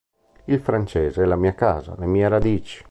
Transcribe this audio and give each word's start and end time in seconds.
Il 0.45 0.59
francese 0.59 1.21
è 1.21 1.25
la 1.25 1.35
mia 1.35 1.53
casa, 1.53 1.93
le 1.95 2.07
mie 2.07 2.27
radici. 2.27 2.79